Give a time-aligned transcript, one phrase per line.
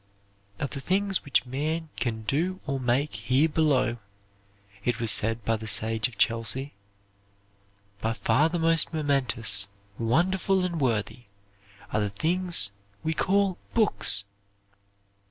[0.57, 3.97] "Of the things which man can do or make here below,"
[4.83, 6.73] it was said by the sage of Chelsea,
[8.01, 9.67] "by far the most momentous,
[9.99, 11.25] wonderful, and worthy,
[11.93, 12.71] are the things
[13.03, 14.23] we call Books!